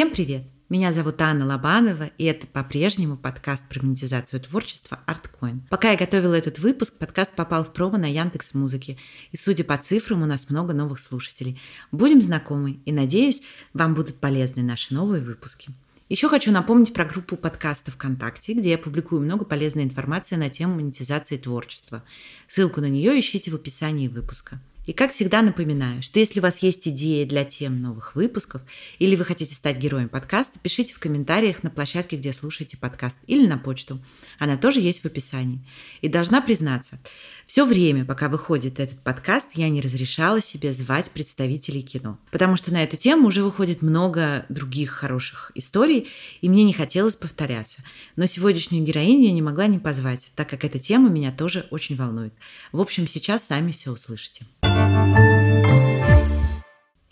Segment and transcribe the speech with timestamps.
[0.00, 0.44] Всем привет!
[0.70, 5.60] Меня зовут Анна Лобанова, и это по-прежнему подкаст про монетизацию творчества ArtCoin.
[5.68, 8.96] Пока я готовила этот выпуск, подкаст попал в промо на Яндекс Музыке,
[9.30, 11.60] и судя по цифрам, у нас много новых слушателей.
[11.92, 13.42] Будем знакомы, и надеюсь,
[13.74, 15.68] вам будут полезны наши новые выпуски.
[16.08, 20.76] Еще хочу напомнить про группу подкаста ВКонтакте, где я публикую много полезной информации на тему
[20.76, 22.02] монетизации творчества.
[22.48, 24.62] Ссылку на нее ищите в описании выпуска.
[24.90, 28.60] И как всегда напоминаю, что если у вас есть идеи для тем новых выпусков,
[28.98, 33.46] или вы хотите стать героем подкаста, пишите в комментариях на площадке, где слушаете подкаст, или
[33.46, 34.04] на почту.
[34.40, 35.64] Она тоже есть в описании.
[36.00, 36.98] И должна признаться,
[37.46, 42.18] все время, пока выходит этот подкаст, я не разрешала себе звать представителей кино.
[42.32, 46.08] Потому что на эту тему уже выходит много других хороших историй,
[46.40, 47.78] и мне не хотелось повторяться.
[48.16, 51.94] Но сегодняшнюю героиню я не могла не позвать, так как эта тема меня тоже очень
[51.94, 52.34] волнует.
[52.72, 54.44] В общем, сейчас сами все услышите.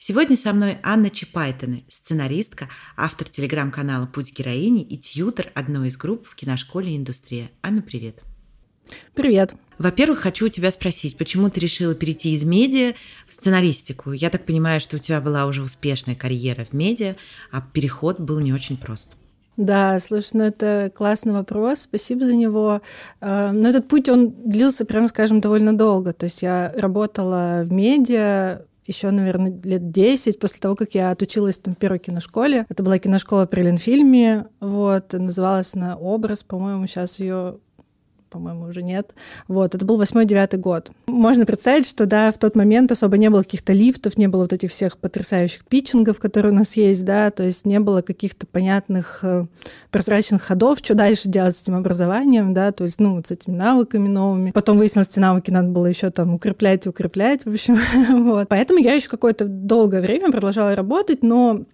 [0.00, 6.24] Сегодня со мной Анна Чапайтина, сценаристка, автор телеграм-канала «Путь героини» и тьютер одной из групп
[6.28, 7.50] в киношколе «Индустрия».
[7.62, 8.20] Анна, привет.
[9.16, 9.56] Привет.
[9.76, 12.94] Во-первых, хочу у тебя спросить, почему ты решила перейти из медиа
[13.26, 14.12] в сценаристику?
[14.12, 17.16] Я так понимаю, что у тебя была уже успешная карьера в медиа,
[17.50, 19.08] а переход был не очень прост.
[19.56, 22.82] Да, слушай, ну это классный вопрос, спасибо за него.
[23.20, 26.12] А, но этот путь, он длился, прямо скажем, довольно долго.
[26.12, 31.58] То есть я работала в медиа, еще, наверное, лет 10 после того, как я отучилась
[31.58, 32.66] там в первой киношколе.
[32.68, 37.58] Это была киношкола при Ленфильме, вот, называлась она «Образ», по-моему, сейчас ее
[38.30, 39.14] по-моему, уже нет.
[39.46, 40.90] Вот, это был восьмой-девятый год.
[41.06, 44.52] Можно представить, что, да, в тот момент особо не было каких-то лифтов, не было вот
[44.52, 49.20] этих всех потрясающих питчингов, которые у нас есть, да, то есть не было каких-то понятных
[49.22, 49.46] э,
[49.90, 53.54] прозрачных ходов, что дальше делать с этим образованием, да, то есть, ну, вот с этими
[53.54, 54.50] навыками новыми.
[54.50, 57.76] Потом выяснилось, эти навыки надо было еще там укреплять и укреплять, в общем,
[58.24, 58.48] вот.
[58.48, 61.64] Поэтому я еще какое-то долгое время продолжала работать, но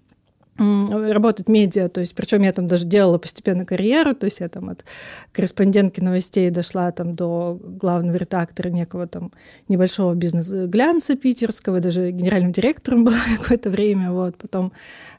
[0.57, 4.69] работать медиа, то есть причем я там даже делала постепенно карьеру, то есть я там
[4.69, 4.85] от
[5.33, 9.33] корреспондентки новостей дошла там до главного редактора некого там
[9.69, 14.73] небольшого бизнес-глянца питерского, даже генеральным директором была какое-то время, вот, потом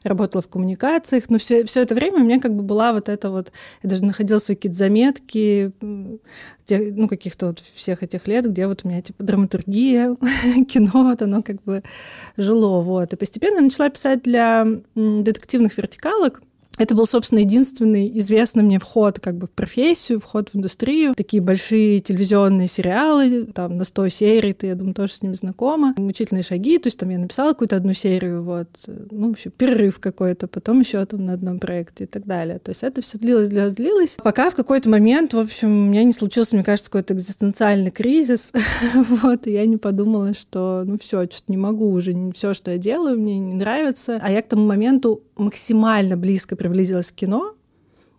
[0.04, 3.28] работала в коммуникациях, но все, все это время у меня как бы была вот эта
[3.30, 3.52] вот,
[3.82, 5.72] я даже находила свои какие-то заметки,
[6.64, 10.16] тех, ну, каких-то вот всех этих лет, где вот у меня типа драматургия,
[10.68, 11.82] кино, вот оно как бы
[12.36, 14.66] жило, вот, и постепенно начала писать для
[15.26, 16.40] детективных вертикалок,
[16.78, 21.14] это был, собственно, единственный известный мне вход как бы в профессию, вход в индустрию.
[21.14, 25.94] Такие большие телевизионные сериалы, там на 100 серий, ты, я думаю, тоже с ними знакома.
[25.96, 28.68] Мучительные шаги, то есть там я написала какую-то одну серию, вот,
[29.10, 32.58] ну, вообще перерыв какой-то, потом еще там на одном проекте и так далее.
[32.58, 36.04] То есть это все длилось, длилось, длилось, пока в какой-то момент, в общем, у меня
[36.04, 38.52] не случился, мне кажется, какой-то экзистенциальный кризис,
[38.94, 42.78] вот, и я не подумала, что, ну, все, что-то не могу уже, все, что я
[42.78, 44.18] делаю, мне не нравится.
[44.22, 47.54] А я к тому моменту максимально близко приблизилась к кино,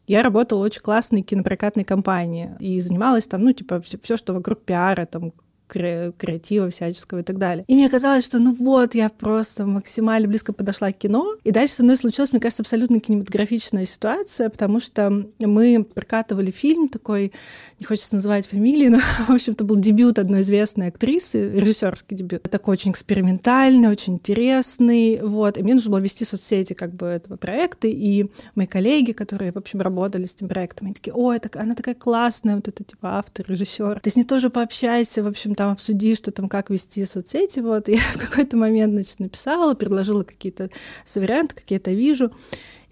[0.07, 4.63] я работала в очень классной кинопрокатной компании и занималась там, ну, типа, все, что вокруг
[4.63, 5.33] пиара, там,
[5.67, 7.65] креатива всяческого и так далее.
[7.67, 11.35] И мне казалось, что ну вот, я просто максимально близко подошла к кино.
[11.43, 16.87] И дальше со мной случилась, мне кажется, абсолютно кинематографичная ситуация, потому что мы прокатывали фильм
[16.87, 17.31] такой,
[17.79, 22.43] не хочется называть фамилии, но, в общем-то, был дебют одной известной актрисы, режиссерский дебют.
[22.43, 25.57] Такой очень экспериментальный, очень интересный, вот.
[25.57, 29.57] И мне нужно было вести соцсети как бы этого проекта, и мои коллеги, которые, в
[29.57, 33.17] общем, работали с этим проектом, они такие, ой, так, она такая классная, вот это, типа,
[33.17, 33.99] автор, режиссер.
[34.01, 37.59] Ты с ней тоже пообщайся, в общем, там обсуди, что там, как вести соцсети.
[37.59, 37.87] Вот.
[37.89, 40.69] Я в какой-то момент, значит, написала, предложила какие-то
[41.15, 42.31] варианты, какие-то вижу.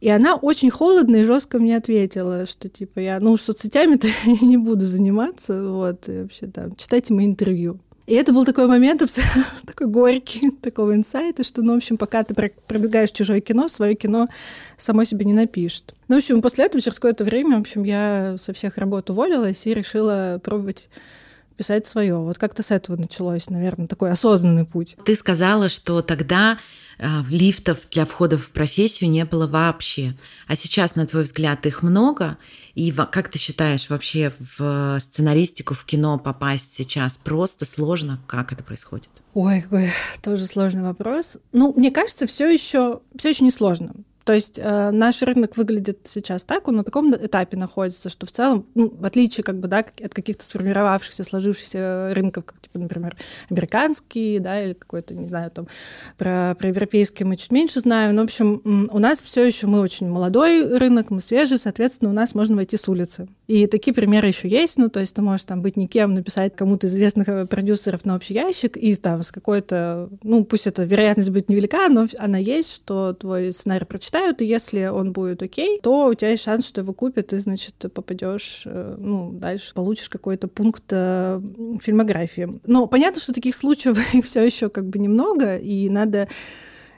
[0.01, 4.07] И она очень холодно и жестко мне ответила, что типа я, ну, соцсетями-то
[4.45, 7.79] не буду заниматься, вот, и вообще там, читайте мои интервью.
[8.05, 9.01] И это был такой момент
[9.65, 12.35] такой горький, такого инсайта, что, ну, в общем, пока ты
[12.67, 14.27] пробегаешь чужое кино, свое кино
[14.77, 15.95] само себе не напишет.
[16.07, 19.65] Ну, в общем, после этого, через какое-то время, в общем, я со всех работ уволилась
[19.65, 20.89] и решила пробовать
[21.55, 22.17] писать свое.
[22.17, 24.95] Вот как-то с этого началось, наверное, такой осознанный путь.
[25.05, 26.59] Ты сказала, что тогда
[26.97, 30.15] э, лифтов для входа в профессию не было вообще.
[30.47, 32.37] А сейчас, на твой взгляд, их много?
[32.73, 38.21] И как ты считаешь, вообще в сценаристику, в кино попасть сейчас просто сложно?
[38.27, 39.09] Как это происходит?
[39.33, 39.89] Ой, какой
[40.21, 41.37] тоже сложный вопрос.
[41.53, 43.93] Ну, мне кажется, все еще все еще не сложно.
[44.25, 48.31] То есть э, наш рынок выглядит сейчас так, он на таком этапе находится, что в
[48.31, 53.15] целом, ну, в отличие как бы, да, от каких-то сформировавшихся, сложившихся рынков, как, типа, например,
[53.51, 55.67] американский, да, или какой-то, не знаю, там,
[56.17, 59.79] про, про европейский мы чуть меньше знаем, но, в общем, у нас все еще, мы
[59.79, 63.27] очень молодой рынок, мы свежий, соответственно, у нас можно войти с улицы.
[63.47, 66.87] И такие примеры еще есть, ну, то есть ты можешь там быть никем, написать кому-то
[66.87, 71.49] известных э, продюсеров на общий ящик, и там с какой-то, ну, пусть эта вероятность будет
[71.49, 76.13] невелика, но она есть, что твой сценарий прочитают, и если он будет окей, то у
[76.15, 80.85] тебя есть шанс, что его купят, и, значит, попадешь, э, ну, дальше получишь какой-то пункт
[80.91, 81.39] э,
[81.81, 82.59] фильмографии.
[82.65, 86.27] Но понятно, что таких случаев все еще как бы немного, и надо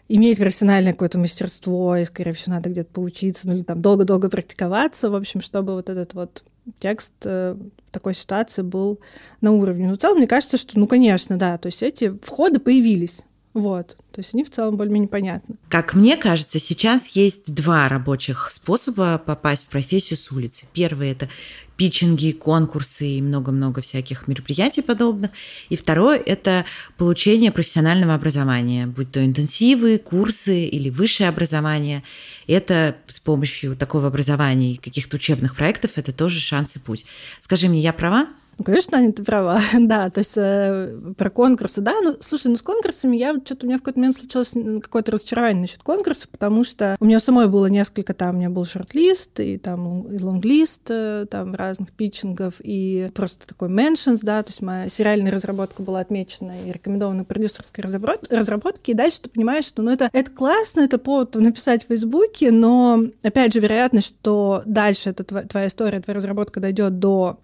[0.07, 5.09] иметь профессиональное какое-то мастерство, и, скорее всего, надо где-то поучиться, ну или там долго-долго практиковаться,
[5.09, 6.43] в общем, чтобы вот этот вот
[6.79, 8.99] текст э, в такой ситуации был
[9.41, 9.87] на уровне.
[9.87, 13.23] Но в целом, мне кажется, что, ну, конечно, да, то есть эти входы появились.
[13.53, 13.97] Вот.
[14.11, 15.55] То есть они в целом более-менее понятны.
[15.67, 20.67] Как мне кажется, сейчас есть два рабочих способа попасть в профессию с улицы.
[20.73, 21.27] Первый– это
[21.77, 25.31] питчинги, конкурсы и много-много всяких мероприятий подобных.
[25.69, 26.65] И второе– это
[26.97, 32.03] получение профессионального образования, будь то интенсивы, курсы или высшее образование.
[32.47, 37.05] Это с помощью такого образования и каких-то учебных проектов– это тоже шанс и путь.
[37.39, 38.27] Скажи мне, я права?
[38.57, 39.61] Ну, конечно, Аня, ты права.
[39.79, 41.93] да, то есть э, про конкурсы, да.
[42.01, 45.61] Ну, слушай, ну с конкурсами я что-то у меня в какой-то момент случилось какое-то разочарование
[45.61, 49.57] насчет конкурса, потому что у меня самой было несколько там, у меня был шорт-лист и
[49.57, 54.89] там и лонглист э, там разных питчингов и просто такой mentions, да, то есть моя
[54.89, 60.09] сериальная разработка была отмечена и рекомендована продюсерской разработке, и дальше ты понимаешь, что ну это,
[60.11, 65.67] это классно, это повод написать в Фейсбуке, но опять же вероятность, что дальше эта твоя
[65.67, 67.39] история, твоя разработка дойдет до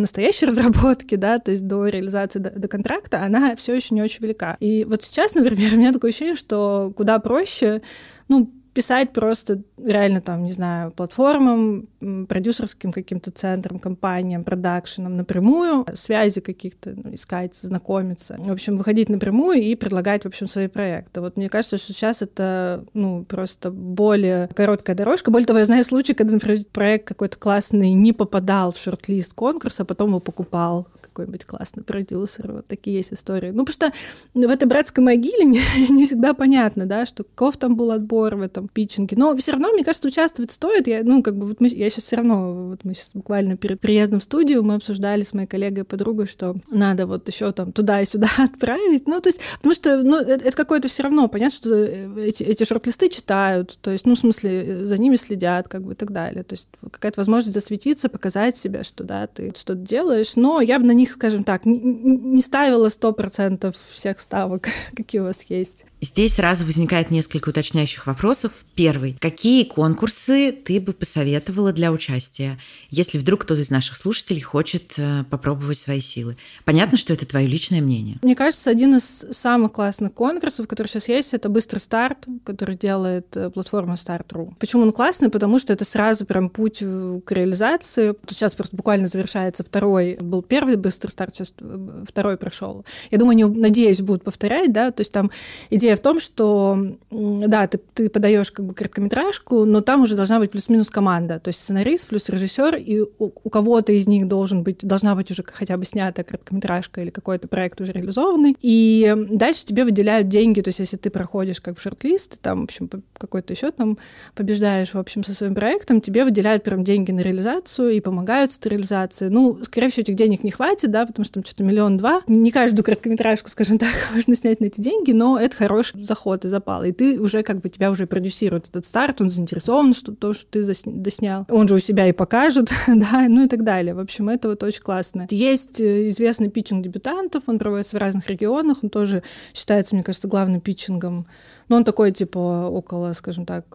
[0.00, 4.22] настоящей разработки, да, то есть до реализации до, до контракта, она все еще не очень
[4.22, 4.56] велика.
[4.60, 7.82] И вот сейчас, например, у меня такое ощущение, что куда проще,
[8.28, 11.88] ну, писать просто реально там, не знаю, платформам,
[12.28, 18.36] продюсерским каким-то центрам, компаниям, продакшенам напрямую, связи каких-то ну, искать, знакомиться.
[18.38, 21.20] В общем, выходить напрямую и предлагать, в общем, свои проекты.
[21.20, 25.30] Вот мне кажется, что сейчас это, ну, просто более короткая дорожка.
[25.30, 29.82] Более того, я знаю случаи, когда, например, проект какой-то классный не попадал в шорт-лист конкурса,
[29.82, 32.52] а потом его покупал какой-нибудь классный продюсер.
[32.52, 33.50] Вот такие есть истории.
[33.50, 33.92] Ну, потому что
[34.34, 35.60] в этой братской могиле не,
[35.90, 39.16] не всегда понятно, да, что каков там был отбор в этом питчинге.
[39.16, 40.86] Но все равно, мне кажется, участвовать стоит.
[40.86, 43.80] Я, ну, как бы, вот мы, я сейчас все равно, вот мы сейчас буквально перед
[43.80, 47.72] приездом в студию мы обсуждали с моей коллегой и подругой, что надо вот еще там
[47.72, 49.08] туда и сюда отправить.
[49.08, 52.64] Ну, то есть, потому что, ну, это, это какое-то все равно, понятно, что эти, эти
[52.64, 56.44] шорт-листы читают, то есть, ну, в смысле, за ними следят, как бы, и так далее.
[56.44, 60.86] То есть, какая-то возможность засветиться, показать себя, что, да, ты что-то делаешь, но я бы
[60.86, 65.86] на них скажем так, не ставила сто процентов всех ставок, какие у вас есть.
[66.00, 68.52] Здесь сразу возникает несколько уточняющих вопросов.
[68.74, 69.16] Первый.
[69.20, 72.58] Какие конкурсы ты бы посоветовала для участия,
[72.90, 76.36] если вдруг кто-то из наших слушателей хочет э, попробовать свои силы?
[76.64, 78.18] Понятно, что это твое личное мнение.
[78.22, 83.36] Мне кажется, один из самых классных конкурсов, который сейчас есть, это «Быстрый старт», который делает
[83.36, 84.54] э, платформа Start.ru.
[84.58, 85.28] Почему он классный?
[85.28, 88.14] Потому что это сразу прям путь к реализации.
[88.28, 90.16] Сейчас просто буквально завершается второй.
[90.20, 92.84] Был первый «Быстрый старт», сейчас э, второй прошел.
[93.10, 95.30] Я думаю, они, надеюсь, будут повторять, да, то есть там
[95.70, 100.38] идея в том, что, да, ты, ты подаешь как бы короткометражку, но там уже должна
[100.38, 104.62] быть плюс-минус команда, то есть сценарист плюс режиссер, и у, у кого-то из них должен
[104.62, 108.56] быть, должна быть уже хотя бы снята короткометражка или какой-то проект уже реализованный.
[108.60, 112.64] И дальше тебе выделяют деньги, то есть если ты проходишь как в шорт-лист, там, в
[112.64, 113.98] общем, какой-то еще там
[114.34, 118.60] побеждаешь, в общем, со своим проектом, тебе выделяют прям деньги на реализацию и помогают с
[118.64, 119.30] реализацией.
[119.30, 122.22] Ну, скорее всего, этих денег не хватит, да, потому что там что-то миллион-два.
[122.28, 126.48] Не каждую короткометражку, скажем так, можно снять на эти деньги, но это хороший заход и
[126.48, 126.84] запал.
[126.84, 130.46] И ты уже как бы тебя уже продюсирует этот старт, он заинтересован, что то, что
[130.46, 131.44] ты доснял.
[131.56, 133.94] Он же у себя и покажет, да, ну и так далее.
[133.94, 135.26] В общем, это вот очень классно.
[135.30, 139.22] Есть э, известный питчинг дебютантов, он проводится в разных регионах, он тоже
[139.54, 141.26] считается, мне кажется, главным питчингом
[141.68, 143.66] но он такой, типа, около, скажем так,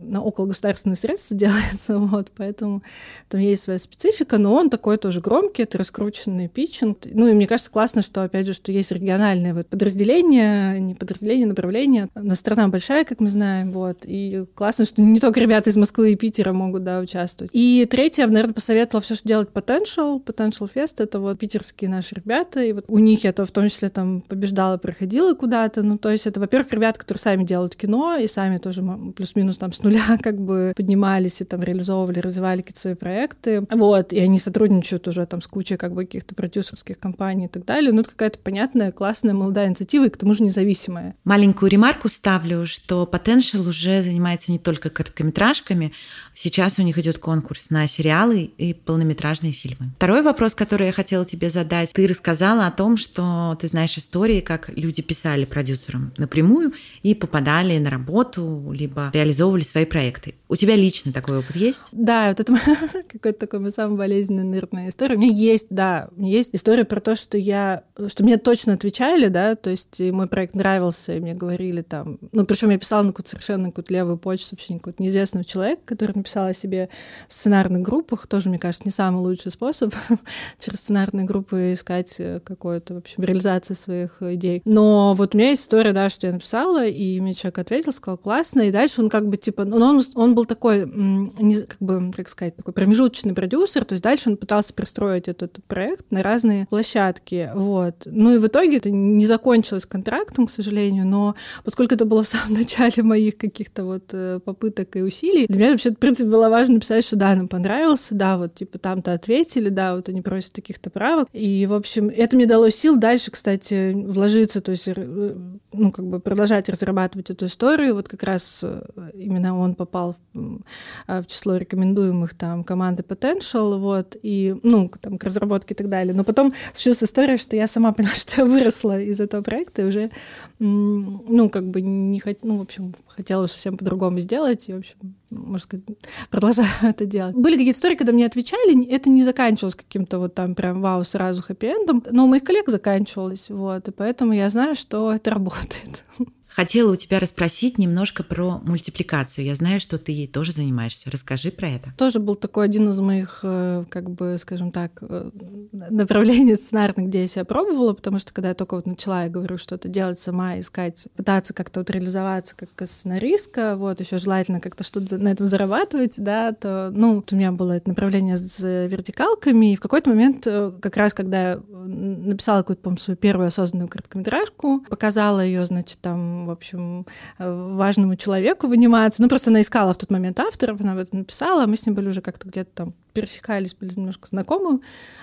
[0.00, 2.82] на около государственных средств делается, вот, поэтому
[3.28, 6.98] там есть своя специфика, но он такой тоже громкий, это раскрученный питчинг.
[7.04, 11.46] Ну, и мне кажется, классно, что, опять же, что есть региональные вот подразделения, не подразделения,
[11.46, 12.08] направления.
[12.14, 16.12] Но страна большая, как мы знаем, вот, и классно, что не только ребята из Москвы
[16.12, 17.27] и Питера могут, да, участвовать.
[17.52, 20.22] И третье, я бы, наверное, посоветовала все, что делать Potential.
[20.24, 23.68] Potential Fest— это вот питерские наши ребята, и вот у них я то в том
[23.68, 28.16] числе там побеждала, проходила куда-то, ну, то есть это, во-первых, ребята, которые сами делают кино,
[28.16, 28.82] и сами тоже
[29.16, 33.66] плюс-минус там с нуля как бы поднимались и там реализовывали, развивали какие-то свои проекты.
[33.70, 37.64] Вот, и они сотрудничают уже там с кучей как бы каких-то продюсерских компаний и так
[37.64, 37.92] далее.
[37.92, 41.14] Ну, это какая-то понятная, классная, молодая инициатива, и к тому же независимая.
[41.24, 45.92] Маленькую ремарку ставлю, что Potential уже занимается не только короткометражками,
[46.40, 49.90] Сейчас у них идет конкурс на сериалы и полнометражные фильмы.
[49.96, 51.92] Второй вопрос, который я хотела тебе задать.
[51.92, 56.72] Ты рассказала о том, что ты знаешь истории, как люди писали продюсерам напрямую
[57.02, 60.34] и попадали на работу, либо реализовывали свои проекты.
[60.48, 61.82] У тебя лично такой опыт есть?
[61.92, 62.54] Да, вот это
[63.08, 65.16] какой-то такой самый болезненный, наверное, история.
[65.16, 68.74] У меня есть, да, у меня есть история про то, что я, что мне точно
[68.74, 73.02] отвечали, да, то есть мой проект нравился, и мне говорили там, ну, причем я писала
[73.02, 76.88] на какую-то совершенно какую-то левую почту, вообще какого-то неизвестного человека, который написал о себе
[77.28, 79.92] в сценарных группах, тоже, мне кажется, не самый лучший способ
[80.58, 84.62] через сценарные группы искать э, какую-то, в общем, реализацию своих идей.
[84.64, 88.18] Но вот у меня есть история, да, что я написала, и мне человек ответил, сказал,
[88.18, 92.28] классно, и дальше он как бы, типа, ну, он, он был такой, как бы, как
[92.28, 97.50] сказать, такой промежуточный продюсер, то есть дальше он пытался пристроить этот проект на разные площадки,
[97.54, 98.06] вот.
[98.06, 101.34] Ну и в итоге это не закончилось контрактом, к сожалению, но
[101.64, 105.70] поскольку это было в самом начале моих каких-то вот э, попыток и усилий, для меня
[105.72, 109.68] вообще, в принципе, было важно написать, что да, нам понравился, да, вот, типа, там-то ответили,
[109.68, 113.92] да, вот они просят таких-то правок, и, в общем, это мне дало сил дальше, кстати,
[113.92, 115.36] вложиться, то есть, э,
[115.78, 118.82] ну, как бы продолжать разрабатывать эту историю, вот как раз э,
[119.14, 120.60] именно он попал в,
[121.06, 126.14] в число рекомендуемых там команды Potential, вот, и, ну, там, к разработке и так далее.
[126.14, 129.84] Но потом случилась история, что я сама поняла, что я выросла из этого проекта и
[129.84, 130.10] уже,
[130.58, 132.38] ну, как бы не хот...
[132.42, 134.96] ну, в общем, хотела совсем по-другому сделать, и, в общем,
[135.30, 135.84] можно сказать,
[136.30, 137.34] продолжаю это делать.
[137.34, 141.42] Были какие-то истории, когда мне отвечали, это не заканчивалось каким-то вот там прям вау, сразу
[141.42, 145.67] хэппи-эндом, но у моих коллег заканчивалось, вот, и поэтому я знаю, что это работает.
[145.68, 146.04] startet.
[146.58, 149.44] Хотела у тебя расспросить немножко про мультипликацию.
[149.44, 151.08] Я знаю, что ты ей тоже занимаешься.
[151.08, 151.94] Расскажи про это.
[151.96, 155.30] Тоже был такой один из моих, э, как бы, скажем так, э,
[155.70, 159.56] направлений сценарных, где я себя пробовала, потому что когда я только вот начала, я говорю,
[159.56, 165.16] что-то делать сама, искать, пытаться как-то вот реализоваться как сценаристка, вот, еще желательно как-то что-то
[165.16, 169.80] на этом зарабатывать, да, то, ну, у меня было это направление с вертикалками, и в
[169.80, 175.38] какой-то момент, э, как раз когда я написала какую-то, по свою первую осознанную короткометражку, показала
[175.38, 177.06] ее, значит, там в общем,
[177.38, 179.22] э, важному человеку в анимации.
[179.22, 181.86] Ну, просто она искала в тот момент авторов, она об этом написала, а мы с
[181.86, 184.80] ним были уже как-то где-то там пересекались, были немножко знакомы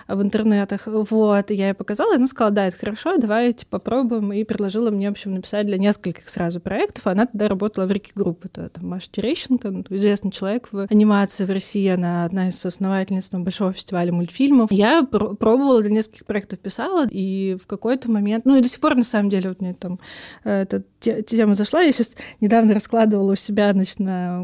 [0.07, 0.83] в интернетах.
[0.87, 5.09] Вот, я ей показала, и она сказала, да, это хорошо, давайте попробуем, и предложила мне,
[5.09, 7.07] в общем, написать для нескольких сразу проектов.
[7.07, 11.45] Она тогда работала в Riki Group, это там, Маша Терещенко, ну, известный человек в анимации
[11.45, 14.71] в России, она одна из основательниц там, Большого фестиваля мультфильмов.
[14.71, 18.79] Я пр- пробовала для нескольких проектов писала, и в какой-то момент, ну и до сих
[18.79, 19.99] пор, на самом деле, вот мне там
[20.43, 22.11] э, эта тема зашла, я сейчас
[22.41, 24.43] недавно раскладывала у себя, значит, на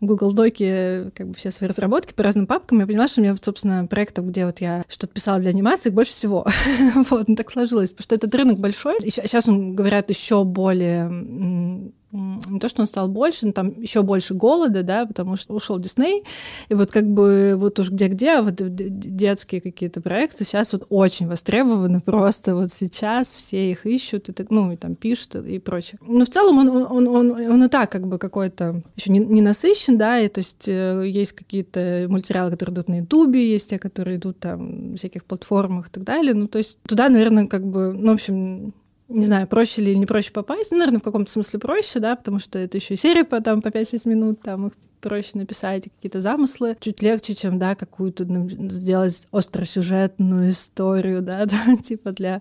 [0.00, 3.36] Google Доке как бы все свои разработки по разным папкам, я поняла, что у меня,
[3.40, 6.46] собственно, проектов, где вот я что-то писала для анимации, больше всего.
[7.10, 8.98] вот, ну, так сложилось, потому что этот рынок большой.
[8.98, 14.02] И сейчас, он, говорят, еще более не то, что он стал больше, но там еще
[14.02, 16.24] больше голода, да, потому что ушел Дисней,
[16.68, 21.26] и вот как бы вот уж где-где, а вот детские какие-то проекты сейчас вот очень
[21.26, 22.54] востребованы просто.
[22.54, 25.98] Вот сейчас, все их ищут, и так, ну, и там пишут и прочее.
[26.06, 29.42] Но в целом он, он, он, он и так как бы какой-то еще не, не
[29.42, 33.78] насыщен, да, и то есть э, есть какие-то мультсериалы, которые идут на Ютубе, есть те,
[33.78, 37.92] которые идут там всяких платформах и так далее, ну, то есть туда, наверное, как бы,
[37.92, 38.74] ну, в общем,
[39.08, 40.70] не знаю, проще или не проще попасть.
[40.70, 43.62] Ну, наверное, в каком-то смысле проще, да, потому что это еще и серия по, там,
[43.62, 46.76] по 5-6 минут, там их проще написать какие-то замыслы.
[46.80, 52.40] Чуть легче, чем, да, какую-то ну, сделать остросюжетную историю, да, да, типа для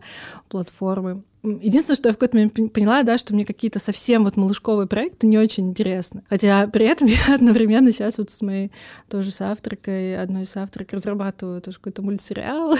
[0.49, 1.23] платформы.
[1.43, 5.27] Единственное, что я в какой-то момент поняла, да, что мне какие-то совсем вот малышковые проекты
[5.27, 6.23] не очень интересны.
[6.29, 8.71] Хотя при этом я одновременно сейчас вот с моей
[9.09, 12.75] тоже с авторкой, одной из авторок разрабатываю тоже какой-то мультсериал,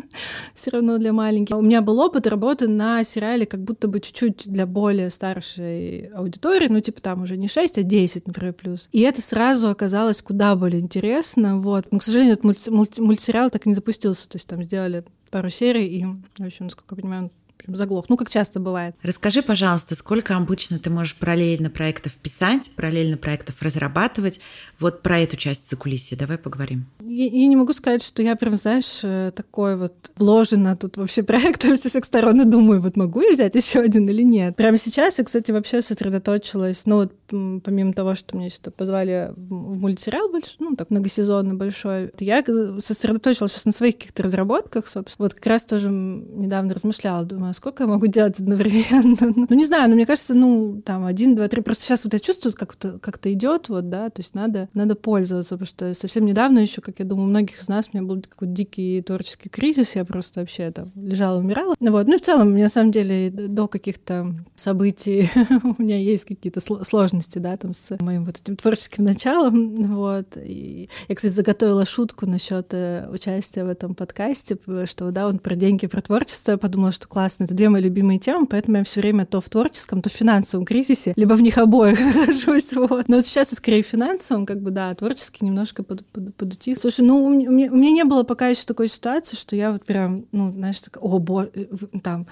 [0.54, 1.56] все равно для маленьких.
[1.56, 6.66] У меня был опыт работы на сериале как будто бы чуть-чуть для более старшей аудитории,
[6.68, 8.88] ну типа там уже не 6, а 10, например, плюс.
[8.90, 11.86] И это сразу оказалось куда более интересно, вот.
[11.92, 15.86] Но, к сожалению, этот мультсериал так и не запустился, то есть там сделали пару серий,
[15.86, 17.30] и, в общем, насколько я понимаю,
[17.68, 18.06] общем, заглох.
[18.08, 18.94] Ну, как часто бывает.
[19.02, 24.40] Расскажи, пожалуйста, сколько обычно ты можешь параллельно проектов писать, параллельно проектов разрабатывать?
[24.78, 26.86] Вот про эту часть за кулисья давай поговорим.
[27.00, 31.22] Я, я не могу сказать, что я прям, знаешь, э, такой вот вложена тут вообще
[31.24, 34.56] проектом со всех сторон и думаю, вот могу я взять еще один или нет.
[34.56, 39.80] Прямо сейчас я, кстати, вообще сосредоточилась, ну вот помимо того, что меня сюда позвали в
[39.80, 42.42] мультсериал большой, ну так многосезонный большой, я
[42.80, 45.26] сосредоточилась сейчас на своих каких-то разработках, собственно.
[45.26, 49.16] Вот как раз тоже недавно размышляла, думаю, сколько я могу делать одновременно.
[49.48, 51.60] ну, не знаю, но мне кажется, ну, там, один, два, три.
[51.60, 55.56] Просто сейчас вот я чувствую, как-то как идет, вот, да, то есть надо, надо пользоваться,
[55.56, 58.22] потому что совсем недавно еще, как я думаю, у многих из нас, у меня был
[58.22, 61.74] какой-то дикий творческий кризис, я просто вообще там лежала, умирала.
[61.80, 62.06] Ну, вот.
[62.06, 65.28] Ну, в целом, мне на самом деле до каких-то событий
[65.78, 70.36] у меня есть какие-то сложности, да, там с моим вот этим творческим началом, вот.
[70.36, 75.56] И я, кстати, заготовила шутку насчет э, участия в этом подкасте, что, да, он про
[75.56, 76.52] деньги, про творчество.
[76.52, 79.48] Я подумала, что классно, это две мои любимые темы, поэтому я все время то в
[79.48, 83.08] творческом, то в финансовом кризисе, либо в них обоих нахожусь, вот.
[83.08, 86.78] Но сейчас я скорее в финансовом, как бы, да, творчески немножко под, под, подутих.
[86.78, 89.84] Слушай, ну, у меня, у меня не было пока еще такой ситуации, что я вот
[89.86, 91.66] прям, ну, знаешь, такая, о, боже, э,
[92.02, 92.26] там,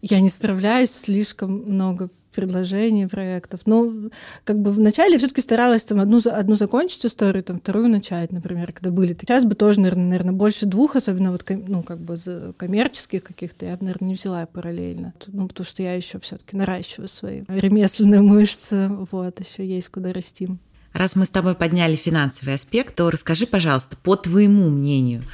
[0.00, 3.60] я не справляюсь, слишком много предложений, проектов.
[3.66, 4.10] Ну,
[4.44, 8.90] как бы вначале все-таки старалась там одну, одну закончить историю, там вторую начать, например, когда
[8.90, 9.12] были.
[9.12, 12.16] Сейчас бы тоже, наверное больше двух, особенно вот, ну, как бы
[12.56, 15.14] коммерческих каких-то, я бы, наверное, не взяла параллельно.
[15.28, 20.48] Ну, потому что я еще все-таки наращиваю свои ремесленные мышцы, вот, еще есть куда расти.
[20.92, 25.24] Раз мы с тобой подняли финансовый аспект, то расскажи, пожалуйста, по твоему мнению,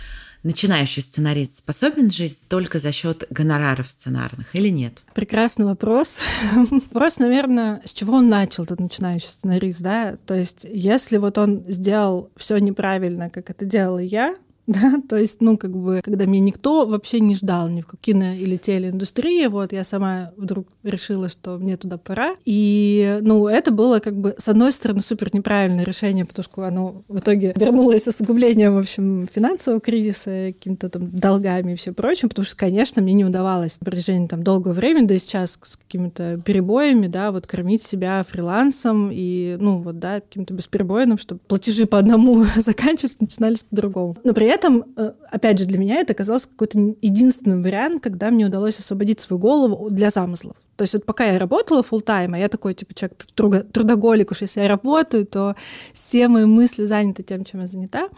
[0.42, 5.02] начинающий сценарист способен жить только за счет гонораров сценарных или нет?
[5.14, 6.20] Прекрасный вопрос.
[6.70, 10.16] Вопрос, наверное, с чего он начал, этот начинающий сценарист, да?
[10.26, 14.36] То есть, если вот он сделал все неправильно, как это делала я,
[14.68, 18.34] да, то есть, ну, как бы, когда меня никто вообще не ждал ни в кино
[18.34, 23.98] или телеиндустрии, вот, я сама вдруг решила, что мне туда пора, и, ну, это было,
[23.98, 28.74] как бы, с одной стороны, супер неправильное решение, потому что оно в итоге вернулось усугублением,
[28.74, 33.24] в общем, финансового кризиса, какими-то там долгами и все прочим, потому что, конечно, мне не
[33.24, 37.82] удавалось на протяжении там долгого времени, да и сейчас с какими-то перебоями, да, вот кормить
[37.82, 44.16] себя фрилансом и, ну, вот, да, каким-то бесперебойным, чтобы платежи по одному заканчивались, начинались по-другому.
[44.24, 48.30] Но при этом этом, э, опять же, для меня это оказалось какой-то единственный вариант, когда
[48.30, 50.56] мне удалось освободить свою голову для замыслов.
[50.76, 53.26] То есть вот пока я работала full тайм а я такой, типа, человек
[53.72, 55.56] трудоголик, уж если я работаю, то
[55.92, 58.08] все мои мысли заняты тем, чем я занята.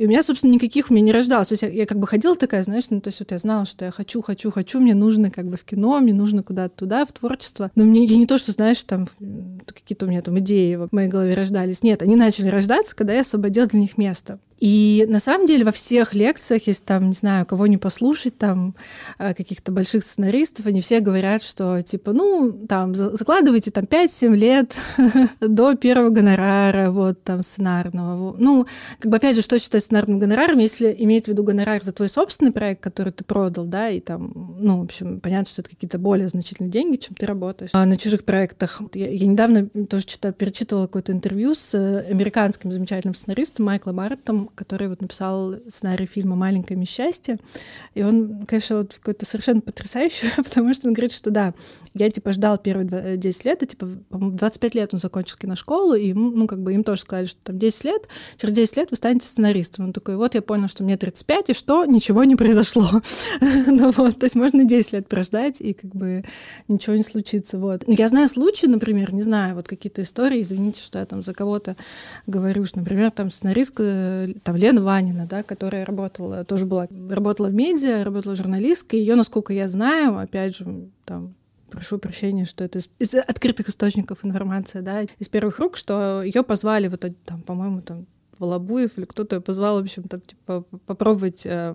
[0.00, 1.48] И у меня, собственно, никаких у меня не рождалось.
[1.48, 3.66] То есть я, я как бы ходила такая, знаешь, ну, то есть вот я знала,
[3.66, 7.04] что я хочу, хочу, хочу, мне нужно как бы в кино, мне нужно куда-то туда,
[7.04, 7.70] в творчество.
[7.74, 9.08] Но мне я не то, что, знаешь, там
[9.66, 11.82] какие-то у меня там идеи в моей голове рождались.
[11.82, 14.38] Нет, они начали рождаться, когда я освободила для них место.
[14.60, 18.74] И на самом деле во всех лекциях, если там, не знаю, кого не послушать, там
[19.18, 24.76] э, каких-то больших сценаристов, они все говорят, что типа, ну, там, закладывайте там 5-7 лет
[25.40, 28.36] до первого гонорара, вот, там, сценарного.
[28.38, 28.66] Ну,
[28.98, 32.10] как бы, опять же, что считать сценарным гонораром, если иметь в виду гонорар за твой
[32.10, 35.98] собственный проект, который ты продал, да, и там, ну, в общем, понятно, что это какие-то
[35.98, 37.70] более значительные деньги, чем ты работаешь.
[37.72, 42.70] А на чужих проектах я, я недавно тоже читала, перечитывала какое-то интервью с э, американским
[42.70, 47.38] замечательным сценаристом Майклом Мартом, который вот написал сценарий фильма «Маленькое счастье».
[47.94, 51.54] И он, конечно, вот какой-то совершенно потрясающий, потому что он говорит, что да,
[51.94, 56.12] я типа ждал первые 10 лет, и типа, по-моему, 25 лет он закончил киношколу, и
[56.12, 59.26] ну, как бы им тоже сказали, что там 10 лет, через 10 лет вы станете
[59.26, 59.86] сценаристом.
[59.86, 61.84] Он такой, вот я понял, что мне 35, и что?
[61.84, 62.88] Ничего не произошло.
[63.66, 66.24] ну вот, то есть можно 10 лет прождать, и как бы
[66.68, 67.58] ничего не случится.
[67.58, 67.84] Вот.
[67.86, 71.76] Я знаю случаи, например, не знаю, вот какие-то истории, извините, что я там за кого-то
[72.26, 77.54] говорю, что, например, там сценаристка там Лена Ванина, да, которая работала, тоже была, работала в
[77.54, 79.00] медиа, работала журналисткой.
[79.00, 81.34] Ее, насколько я знаю, опять же, там,
[81.70, 86.42] прошу прощения, что это из, из открытых источников информация, да, из первых рук, что ее
[86.42, 88.06] позвали вот там, по-моему, там
[88.38, 91.74] Волобуев или кто-то позвал, в общем, там, типа, попробовать э,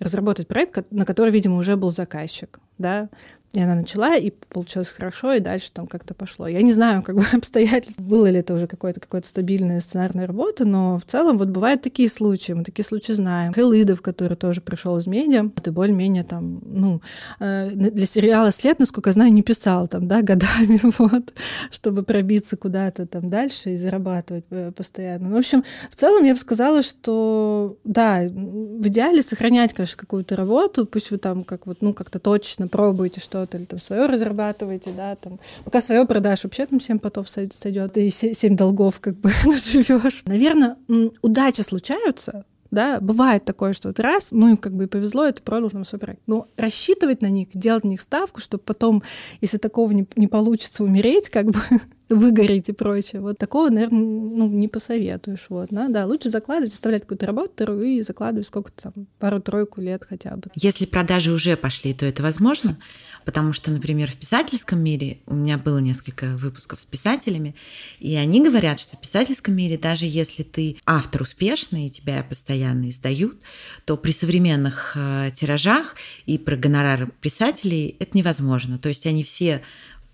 [0.00, 3.10] разработать проект, на который, видимо, уже был заказчик, да,
[3.52, 6.46] и она начала, и получилось хорошо, и дальше там как-то пошло.
[6.46, 10.66] Я не знаю, как бы обстоятельств, было ли это уже какое-то какое-то стабильная сценарная работа,
[10.66, 13.54] но в целом вот бывают такие случаи, мы такие случаи знаем.
[13.54, 17.00] Хейлидов, который тоже пришел из медиа, это более-менее там, ну,
[17.40, 21.32] э, для сериала «След», насколько я знаю, не писал там, да, годами, вот,
[21.70, 25.30] чтобы пробиться куда-то там дальше и зарабатывать э, постоянно.
[25.30, 30.36] Ну, в общем, в целом я бы сказала, что, да, в идеале сохранять, конечно, какую-то
[30.36, 34.06] работу, пусть вы там как вот, ну, как-то точно пробуете, что что-то, или там свое
[34.06, 39.16] разрабатываете, да, там, пока свое продашь, вообще там 7 потов сойдет, и 7 долгов как
[39.16, 40.22] бы живешь.
[40.26, 40.76] Наверное,
[41.22, 45.70] удачи случаются, да, бывает такое, что вот раз, ну, им как бы повезло, это продал
[45.70, 46.20] там свой проект.
[46.26, 49.02] Но рассчитывать на них, делать на них ставку, чтобы потом,
[49.40, 51.58] если такого не, не получится, умереть, как бы,
[52.10, 53.22] выгореть и прочее.
[53.22, 55.46] Вот такого, наверное, ну, не посоветуешь.
[55.48, 55.88] Вот, да?
[55.88, 60.50] да, лучше закладывать, оставлять какую-то работу и закладывать сколько-то там, пару-тройку лет хотя бы.
[60.54, 62.78] Если продажи уже пошли, то это возможно?
[63.28, 67.54] Потому что, например, в писательском мире у меня было несколько выпусков с писателями,
[68.00, 72.88] и они говорят, что в писательском мире, даже если ты автор успешный и тебя постоянно
[72.88, 73.36] издают,
[73.84, 78.78] то при современных э, тиражах и про гонорары писателей это невозможно.
[78.78, 79.60] То есть они все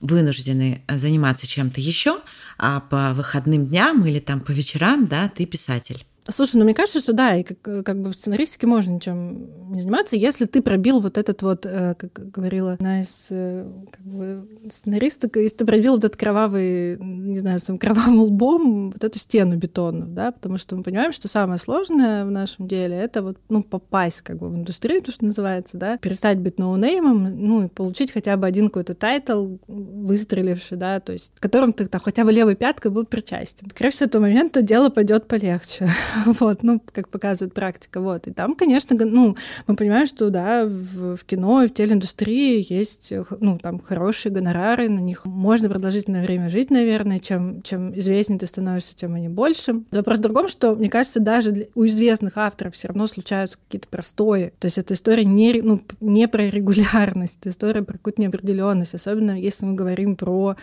[0.00, 2.20] вынуждены э, заниматься чем-то еще,
[2.58, 6.04] а по выходным дням или там по вечерам, да, ты писатель.
[6.28, 9.80] Слушай, ну мне кажется, что да, и как, как бы в сценаристике можно ничем не
[9.80, 14.48] заниматься, если ты пробил вот этот вот, э, как говорила одна из э, как бы,
[14.70, 19.56] сценаристок, если ты пробил вот этот кровавый, не знаю, своим кровавым лбом вот эту стену
[19.56, 23.62] бетонную, да, потому что мы понимаем, что самое сложное в нашем деле это вот, ну,
[23.62, 28.12] попасть как бы в индустрию, то, что называется, да, перестать быть ноунеймом, ну, и получить
[28.12, 32.54] хотя бы один какой-то тайтл, выстреливший, да, то есть, которым ты там хотя бы левой
[32.54, 33.68] пяткой был причастен.
[33.68, 35.90] Скорее с этого момента дело пойдет полегче.
[36.40, 38.26] вот, ну, как показывает практика, вот.
[38.26, 43.12] И там, конечно, ну, мы понимаем, что, да, в, в кино и в телеиндустрии есть,
[43.40, 48.46] ну, там, хорошие гонорары, на них можно продолжительное время жить, наверное, чем, чем известнее ты
[48.46, 49.82] становишься, тем они больше.
[49.90, 53.88] Вопрос в другом, что, мне кажется, даже для, у известных авторов все равно случаются какие-то
[53.88, 54.52] простои.
[54.58, 59.38] То есть это история не, ну, не про регулярность, это история про какую-то неопределенность, особенно
[59.38, 60.56] если мы говорим про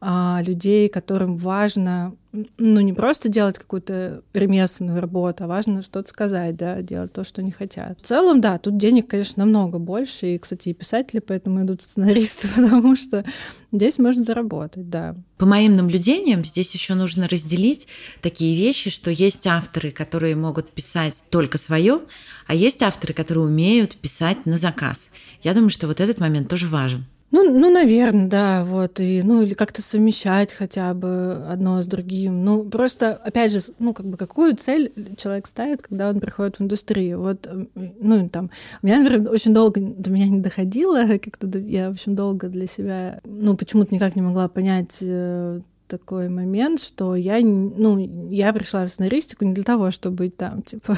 [0.00, 6.56] а, людей, которым важно ну, не просто делать какую-то ремесленную работу, а важно что-то сказать,
[6.56, 8.00] да, делать то, что не хотят.
[8.00, 12.48] В целом, да, тут денег, конечно, намного больше, и, кстати, и писатели поэтому идут сценаристы,
[12.56, 13.24] потому что
[13.72, 15.16] здесь можно заработать, да.
[15.38, 17.88] По моим наблюдениям, здесь еще нужно разделить
[18.22, 22.00] такие вещи, что есть авторы, которые могут писать только свое,
[22.46, 25.10] а есть авторы, которые умеют писать на заказ.
[25.42, 27.06] Я думаю, что вот этот момент тоже важен.
[27.32, 32.44] Ну, ну, наверное, да, вот, и, ну, или как-то совмещать хотя бы одно с другим.
[32.44, 36.62] Ну, просто, опять же, ну, как бы, какую цель человек ставит, когда он приходит в
[36.62, 37.20] индустрию?
[37.20, 41.94] Вот, ну, там, у меня, например, очень долго до меня не доходило, как-то я, в
[41.94, 47.38] общем, долго для себя, ну, почему-то никак не могла понять э, такой момент, что я,
[47.40, 47.98] ну,
[48.30, 50.96] я пришла в сценаристику не для того, чтобы быть там, типа,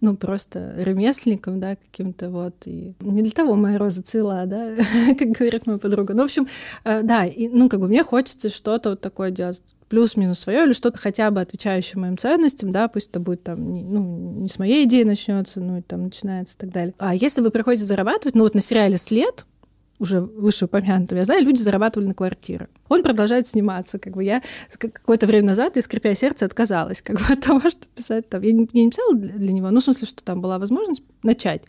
[0.00, 4.74] ну, просто ремесленником, да, каким-то вот, и не для того моя роза цвела, да,
[5.18, 6.14] как говорит моя подруга.
[6.14, 6.46] Ну, в общем,
[6.84, 10.72] э, да, и, ну, как бы мне хочется что-то вот такое делать плюс-минус свое или
[10.72, 14.58] что-то хотя бы отвечающее моим ценностям, да, пусть это будет там, не, ну, не с
[14.58, 16.94] моей идеи начнется, ну, и там начинается и так далее.
[16.98, 19.46] А если вы приходите зарабатывать, ну, вот на сериале «След»,
[19.98, 22.68] уже вышеупомянутого, я знаю, люди зарабатывали на квартиры.
[22.88, 23.98] Он продолжает сниматься.
[23.98, 24.42] Как бы я
[24.78, 28.42] какое-то время назад, и скрипя сердце, отказалась как бы, от того, что писать там.
[28.42, 31.62] Я не, не писала для, для него, ну, в смысле, что там была возможность начать.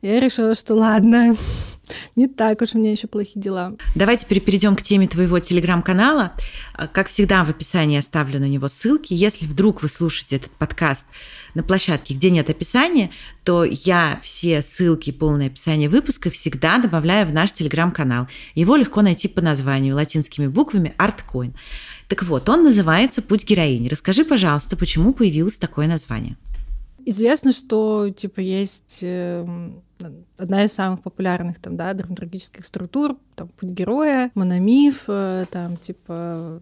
[0.00, 1.34] Я решила, что ладно,
[2.16, 3.76] не так уж у меня еще плохие дела.
[3.94, 6.32] Давай теперь перейдем к теме твоего телеграм-канала.
[6.92, 9.12] Как всегда, в описании оставлю на него ссылки.
[9.12, 11.06] Если вдруг вы слушаете этот подкаст
[11.54, 13.10] на площадке, где нет описания,
[13.44, 18.28] то я все ссылки и полное описание выпуска всегда добавляю в наш телеграм-канал.
[18.54, 21.54] Его легко найти по названию латинскими буквами ArtCoin.
[22.08, 23.88] Так вот, он называется «Путь героини».
[23.88, 26.36] Расскажи, пожалуйста, почему появилось такое название?
[27.04, 29.82] Известно, что типа есть эм,
[30.36, 36.60] одна из самых популярных там, да, драматургических структур, там, «Путь героя», «Мономиф», э, там, типа,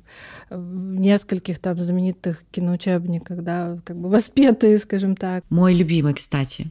[0.51, 5.45] в нескольких там знаменитых киноучебниках, да, как бы воспетые, скажем так.
[5.51, 6.71] Мой любимый, кстати.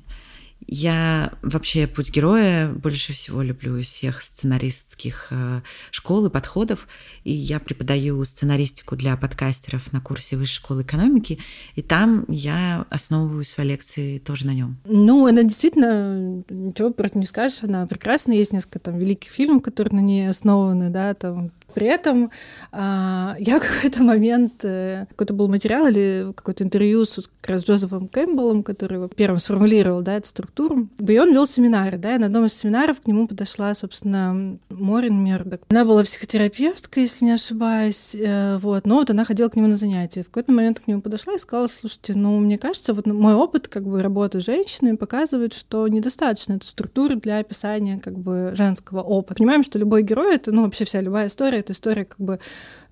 [0.71, 6.87] Я вообще «Путь героя» больше всего люблю из всех сценаристских э, школ и подходов.
[7.23, 11.39] И я преподаю сценаристику для подкастеров на курсе Высшей школы экономики.
[11.73, 14.77] И там я основываю свои лекции тоже на нем.
[14.85, 18.33] Ну, она действительно, ничего против не скажешь, она прекрасна.
[18.33, 22.31] Есть несколько там великих фильмов, которые на ней основаны, да, там при этом
[22.71, 27.63] а, я в какой-то момент, э, какой-то был материал или какое-то интервью с как раз
[27.63, 32.27] Джозефом Кэмпбеллом, который первым сформулировал да, эту структуру, и он вел семинары, да, и на
[32.27, 35.61] одном из семинаров к нему подошла, собственно, Морин Мердок.
[35.69, 39.77] Она была психотерапевткой, если не ошибаюсь, э, вот, но вот она ходила к нему на
[39.77, 40.23] занятия.
[40.23, 43.67] В какой-то момент к нему подошла и сказала, слушайте, ну, мне кажется, вот мой опыт
[43.67, 49.01] как бы работы с женщинами показывает, что недостаточно этой структуры для описания как бы женского
[49.01, 49.35] опыта.
[49.35, 52.39] Понимаем, что любой герой— это, ну, вообще вся любая история это история как бы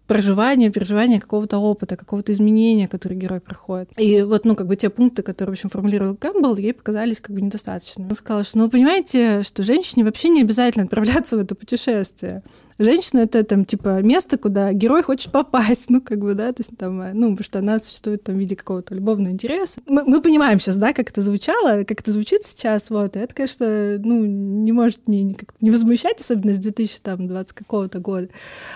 [0.07, 3.89] проживания, переживания какого-то опыта, какого-то изменения, который герой проходит.
[3.97, 7.35] И вот, ну, как бы те пункты, которые, в общем, формулировал Кэмпбелл, ей показались как
[7.35, 8.07] бы недостаточными.
[8.07, 12.41] Он сказал, что, ну, понимаете, что женщине вообще не обязательно отправляться в это путешествие.
[12.77, 16.77] Женщина— это там, типа, место, куда герой хочет попасть, ну, как бы, да, то есть
[16.77, 19.81] там, ну, потому что она существует там в виде какого-то любовного интереса.
[19.87, 23.33] Мы, мы понимаем сейчас, да, как это звучало, как это звучит сейчас, вот, и это,
[23.33, 28.29] конечно, ну, не может не, не возмущать, особенно с 2020 какого-то года,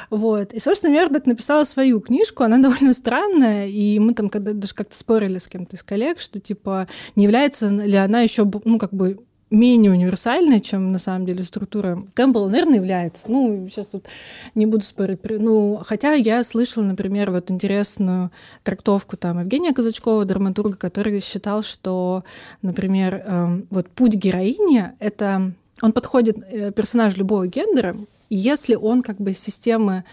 [0.10, 0.54] вот.
[0.54, 4.96] И, собственно, Мердок написала свою книжку, она довольно странная, и мы там когда даже как-то
[4.96, 9.20] спорили с кем-то из коллег, что, типа, не является ли она еще, ну, как бы
[9.52, 13.30] менее универсальной, чем на самом деле структура Кэмпбелла, наверное, является.
[13.30, 14.08] Ну, сейчас тут
[14.56, 15.20] не буду спорить.
[15.24, 18.32] Ну, хотя я слышала, например, вот интересную
[18.64, 22.24] трактовку там Евгения Казачкова, драматурга, который считал, что,
[22.62, 25.54] например, эм, вот путь героини— это...
[25.82, 27.96] Он подходит э, персонаж любого гендера,
[28.30, 30.06] если он как бы из системы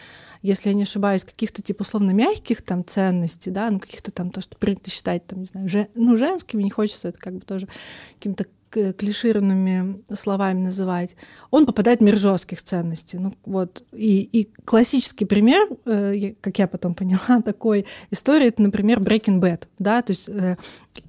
[0.42, 4.40] если я не ошибаюсь, каких-то типа условно мягких там ценностей, да, ну каких-то там то,
[4.40, 7.66] что принято считать там, не знаю, же, ну женскими, не хочется это как бы тоже
[8.14, 11.16] каким-то клишированными словами называть,
[11.50, 13.18] он попадает в мир жестких ценностей.
[13.18, 13.82] Ну, вот.
[13.92, 19.64] и, и классический пример, э, как я потом поняла, такой истории, это, например, Breaking Bad.
[19.78, 20.02] Да?
[20.02, 20.56] То есть э,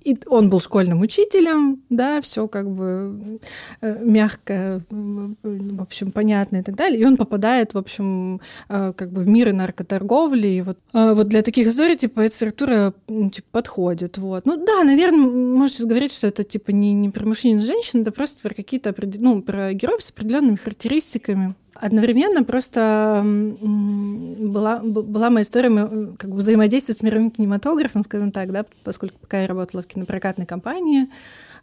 [0.04, 3.40] и он был школьным учителем, да, все как бы
[3.82, 7.00] э, мягко, в общем, понятно и так далее.
[7.00, 10.48] И он попадает, в общем, э, как бы в мир наркоторговли.
[10.48, 14.18] И вот, э, вот для таких историй, типа, эта структура типа, подходит.
[14.18, 14.46] Вот.
[14.46, 18.12] Ну да, наверное, можете говорить, что это типа не, не про мужчин и женщин, это
[18.12, 21.56] просто про какие-то, ну, про героев с определенными характеристиками.
[21.82, 25.70] Одновременно просто была, была моя история
[26.18, 30.46] как бы взаимодействия с мировым кинематографом, скажем так, да, поскольку пока я работала в кинопрокатной
[30.46, 31.08] компании,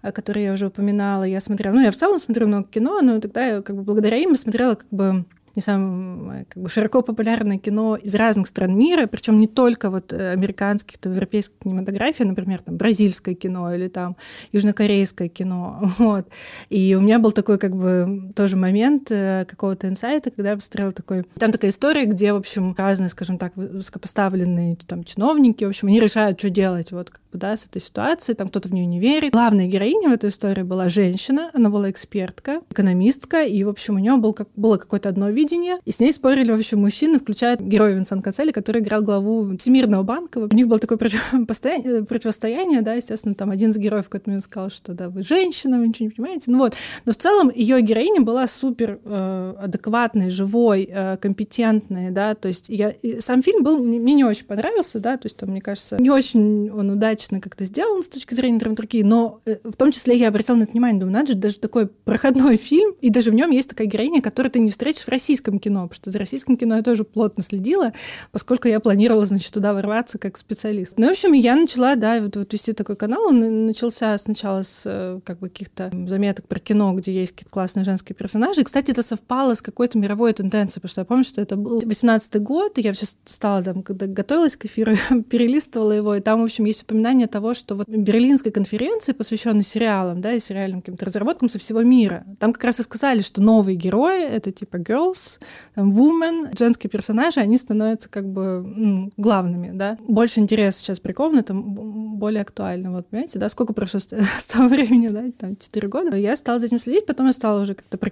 [0.01, 3.21] о которой я уже упоминала, я смотрела, ну, я в целом смотрю много кино, но
[3.21, 5.27] тогда я как бы благодаря им смотрела как бы
[5.57, 10.13] не самое как бы, широко популярное кино из разных стран мира, причем не только вот
[10.13, 14.17] э, американских, там, европейской кинематографии, например, там, бразильское кино или там
[14.53, 15.91] южнокорейское кино.
[16.07, 16.29] Вот.
[16.69, 20.93] И у меня был такой как бы тоже момент э, какого-то инсайта, когда я посмотрела
[20.93, 21.25] такой...
[21.39, 26.01] Там такая история, где, в общем, разные, скажем так, высокопоставленные там чиновники, в общем, они
[26.01, 29.01] решают, что делать вот как бы, да, с этой ситуацией, там кто-то в нее не
[29.01, 29.33] верит.
[29.33, 33.99] Главная героиня в этой истории была женщина, она была экспертка, экономистка, и, в общем, у
[33.99, 37.19] нее был, как, было какое-то одно видео, телевидения, и с ней спорили, в общем, мужчины,
[37.19, 40.39] включая героя Винсан Кацели, который играл главу Всемирного банка.
[40.39, 40.99] У них было такое
[41.49, 45.79] противостояние, да, естественно, там один из героев в какой-то момент сказал, что да, вы женщина,
[45.79, 46.51] вы ничего не понимаете.
[46.51, 52.35] Ну вот, но в целом ее героиня была супер э, адекватной, живой, э, компетентной, да,
[52.35, 55.61] то есть я, сам фильм был, мне не очень понравился, да, то есть там, мне
[55.61, 59.93] кажется, не очень он удачно как-то сделан с точки зрения драматургии, но э, в том
[59.93, 63.31] числе я обратила на это внимание, думаю, надо же, даже такой проходной фильм, и даже
[63.31, 66.11] в нем есть такая героиня, которую ты не встретишь в России российском кино, потому что
[66.11, 67.93] за российским кино я тоже плотно следила,
[68.33, 70.95] поскольку я планировала, значит, туда ворваться как специалист.
[70.97, 73.27] Ну, в общем, я начала, да, вот, вот вести такой канал.
[73.27, 77.85] Он начался сначала с э, как бы каких-то заметок про кино, где есть какие-то классные
[77.85, 78.63] женские персонажи.
[78.63, 81.81] И, кстати, это совпало с какой-то мировой тенденцией, потому что я помню, что это был
[81.85, 84.95] 18 год, и я все стала там, когда готовилась к эфиру,
[85.31, 90.21] перелистывала его, и там, в общем, есть упоминание того, что вот Берлинской конференции, посвященной сериалам,
[90.21, 93.77] да, и сериальным каким-то разработкам со всего мира, там как раз и сказали, что новые
[93.77, 95.26] герои— это типа girls,
[95.75, 99.99] там, woman, женские персонажи, они становятся как бы главными, да.
[100.07, 104.07] Больше интереса сейчас приковано, там более актуально, вот, понимаете, да, сколько прошло с,
[104.47, 106.17] того времени, да, там, 4 года.
[106.17, 108.11] Я стала за этим следить, потом я стала уже как-то про,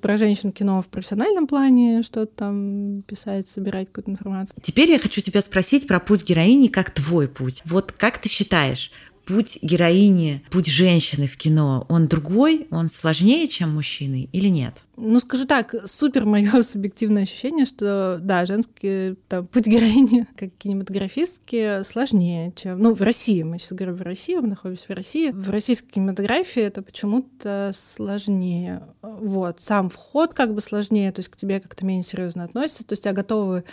[0.00, 4.56] про женщин кино в профессиональном плане, что-то там писать, собирать какую-то информацию.
[4.62, 7.62] Теперь я хочу тебя спросить про путь героини как твой путь.
[7.64, 8.90] Вот как ты считаешь,
[9.30, 14.74] путь героини, путь женщины в кино, он другой, он сложнее, чем мужчины или нет?
[15.02, 21.82] Ну, скажу так, супер мое субъективное ощущение, что, да, женский там, путь героини, как кинематографистки,
[21.82, 22.78] сложнее, чем...
[22.78, 25.30] Ну, в России, мы сейчас говорим в России, мы находимся в России.
[25.30, 28.82] В российской кинематографии это почему-то сложнее.
[29.00, 29.60] Вот.
[29.60, 33.04] Сам вход как бы сложнее, то есть к тебе как-то менее серьезно относятся, то есть
[33.04, 33.64] тебя готовы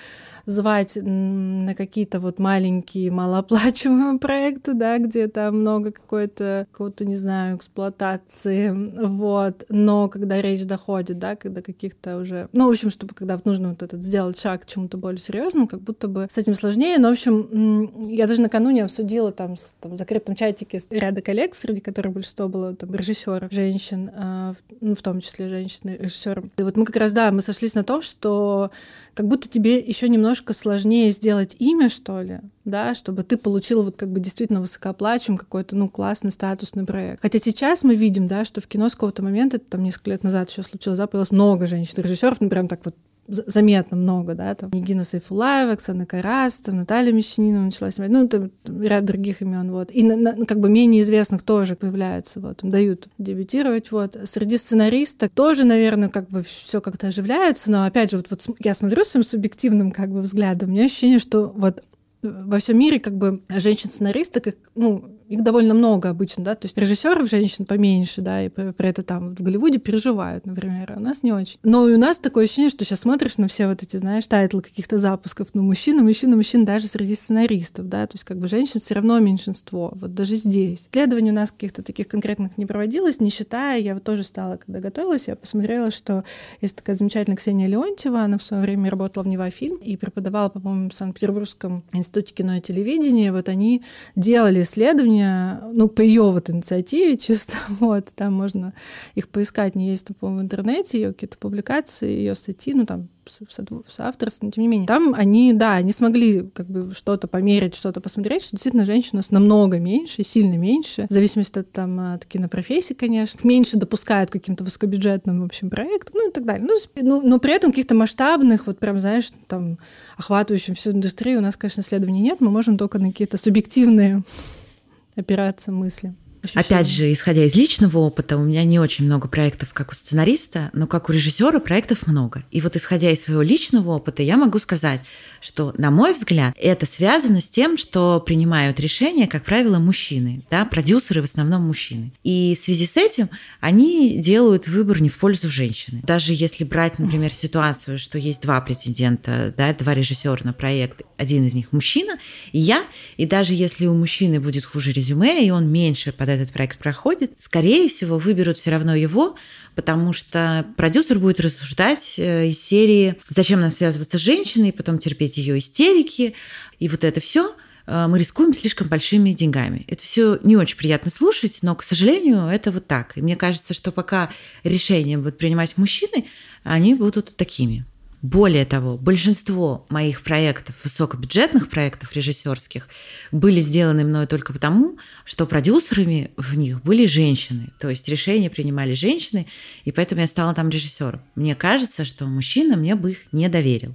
[0.45, 7.57] звать на какие-то вот маленькие, малооплачиваемые проекты, да, где там много какой-то, какого-то, не знаю,
[7.57, 8.71] эксплуатации,
[9.05, 9.65] вот.
[9.69, 12.49] Но когда речь доходит да, когда каких-то уже...
[12.53, 15.81] Ну, в общем, чтобы когда нужно вот этот сделать шаг к чему-то более серьезному, как
[15.81, 16.97] будто бы с этим сложнее.
[16.99, 21.55] Но, в общем, я даже накануне обсудила там, с, там в закрытом чатике ряда коллег,
[21.55, 26.45] среди которых большинство было там режиссеров, женщин, э, ну, в том числе женщины режиссеров.
[26.57, 28.71] И вот мы как раз, да, мы сошлись на том, что
[29.13, 33.97] как будто тебе еще немножко сложнее сделать имя, что ли, да, чтобы ты получила вот
[33.97, 37.21] как бы действительно высокооплачиваем какой-то, ну, классный статусный проект.
[37.21, 40.49] Хотя сейчас мы видим, да, что в кино с какого-то момента, там несколько лет назад
[40.49, 42.95] еще случилось, да, появилось много женщин-режиссеров, ну, прям так вот
[43.27, 48.51] заметно много, да, там Нигина Сайфулаева, Оксана Карас, там Наталья Мещанина начала снимать, ну, там,
[48.63, 49.91] там ряд других имен, вот.
[49.91, 54.17] И на, на, как бы менее известных тоже появляются, вот, им дают дебютировать, вот.
[54.23, 58.73] Среди сценаристок тоже, наверное, как бы все как-то оживляется, но опять же, вот, вот я
[58.73, 61.83] смотрю своим субъективным как бы взглядом, у меня ощущение, что вот
[62.21, 67.29] во всем мире как бы женщин-сценаристок, ну, их довольно много обычно, да, то есть режиссеров
[67.29, 71.33] женщин поменьше, да, и про это там в Голливуде переживают, например, а у нас не
[71.33, 71.59] очень.
[71.63, 74.61] Но и у нас такое ощущение, что сейчас смотришь на все вот эти, знаешь, тайтлы
[74.61, 78.79] каких-то запусков, ну, мужчина, мужчина, мужчина, даже среди сценаристов, да, то есть как бы женщин
[78.79, 80.87] все равно меньшинство, вот даже здесь.
[80.91, 84.79] Исследований у нас каких-то таких конкретных не проводилось, не считая, я вот тоже стала, когда
[84.79, 86.23] готовилась, я посмотрела, что
[86.61, 90.49] есть такая замечательная Ксения Леонтьева, она в свое время работала в Нева фильм и преподавала,
[90.49, 93.83] по-моему, в Санкт-Петербургском институте кино и телевидения, вот они
[94.15, 98.73] делали исследования ну, по ее вот инициативе чисто, вот, там можно
[99.15, 103.99] их поискать, не есть, по-моему, в интернете, ее какие-то публикации, ее статьи, ну, там, с
[103.99, 104.87] авторством, но тем не менее.
[104.87, 109.17] Там они, да, они смогли как бы что-то померить, что-то посмотреть, что действительно женщин у
[109.17, 114.63] нас намного меньше, сильно меньше, в зависимости от, там, от кинопрофессии, конечно, меньше допускают каким-то
[114.63, 116.67] высокобюджетным, в общем, проектам, ну и так далее.
[116.67, 119.77] Ну, ну, но при этом каких-то масштабных, вот прям, знаешь, там,
[120.17, 124.23] охватывающим всю индустрию у нас, конечно, исследований нет, мы можем только на какие-то субъективные
[125.15, 126.15] опираться мысли.
[126.55, 126.79] Ощущение.
[126.79, 130.69] Опять же, исходя из личного опыта, у меня не очень много проектов, как у сценариста,
[130.73, 132.43] но как у режиссера проектов много.
[132.51, 135.01] И вот исходя из своего личного опыта, я могу сказать,
[135.41, 140.65] что, на мой взгляд, это связано с тем, что принимают решения, как правило, мужчины, да,
[140.65, 142.11] продюсеры в основном мужчины.
[142.23, 143.29] И в связи с этим
[143.59, 146.01] они делают выбор не в пользу женщины.
[146.03, 151.45] Даже если брать, например, ситуацию, что есть два претендента, да, два режиссера на проект, один
[151.45, 152.17] из них мужчина
[152.51, 152.85] и я,
[153.17, 157.33] и даже если у мужчины будет хуже резюме, и он меньше под этот проект проходит,
[157.39, 159.35] скорее всего, выберут все равно его,
[159.75, 165.37] потому что продюсер будет рассуждать э, из серии «Зачем нам связываться с женщиной, потом терпеть
[165.37, 166.33] ее истерики?»
[166.79, 169.85] И вот это все э, мы рискуем слишком большими деньгами.
[169.87, 173.17] Это все не очень приятно слушать, но, к сожалению, это вот так.
[173.17, 174.31] И мне кажется, что пока
[174.63, 176.25] решения будут принимать мужчины,
[176.63, 177.85] они будут такими.
[178.23, 182.87] Более того, большинство моих проектов, высокобюджетных проектов режиссерских,
[183.31, 187.69] были сделаны мной только потому, что продюсерами в них были женщины.
[187.79, 189.45] То есть решения принимали женщины,
[189.85, 191.21] и поэтому я стала там режиссером.
[191.35, 193.93] Мне кажется, что мужчина мне бы их не доверил.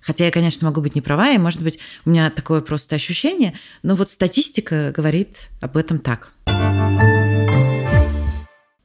[0.00, 3.54] Хотя я, конечно, могу быть не права, и, может быть, у меня такое просто ощущение,
[3.82, 6.32] но вот статистика говорит об этом так.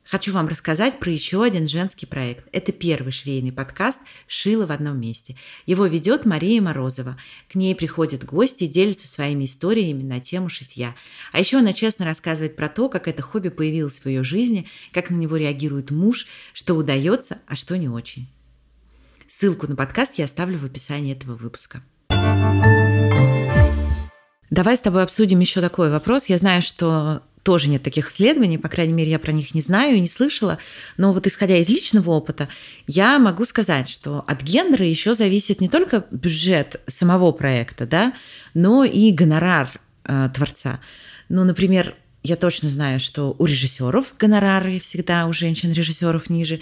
[0.07, 2.47] Хочу вам рассказать про еще один женский проект.
[2.51, 5.35] Это первый швейный подкаст «Шила в одном месте».
[5.65, 7.17] Его ведет Мария Морозова.
[7.51, 10.95] К ней приходят гости и делятся своими историями на тему шитья.
[11.31, 15.09] А еще она честно рассказывает про то, как это хобби появилось в ее жизни, как
[15.09, 18.29] на него реагирует муж, что удается, а что не очень.
[19.27, 21.81] Ссылку на подкаст я оставлю в описании этого выпуска.
[24.51, 26.27] Давай с тобой обсудим еще такой вопрос.
[26.27, 29.97] Я знаю, что тоже нет таких исследований, по крайней мере, я про них не знаю
[29.97, 30.58] и не слышала.
[30.97, 32.49] Но вот исходя из личного опыта,
[32.88, 38.13] я могу сказать, что от гендера еще зависит не только бюджет самого проекта, да,
[38.55, 39.69] но и гонорар
[40.05, 40.79] э, творца.
[41.29, 46.62] Ну, например, я точно знаю, что у режиссеров гонорары всегда у женщин-режиссеров ниже.